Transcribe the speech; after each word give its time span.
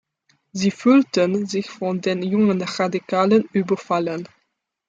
Sie 0.51 0.71
fühlten 0.71 1.45
sich 1.45 1.69
von 1.69 2.01
den 2.01 2.23
jungen 2.23 2.63
Radikalen 2.63 3.43
überfallen. 3.53 4.27